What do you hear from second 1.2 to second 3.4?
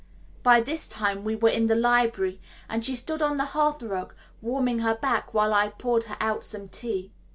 we were in the library, and she stood on